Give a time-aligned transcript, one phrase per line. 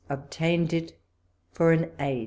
[0.09, 0.99] Obtained It
[1.51, 2.19] for an age!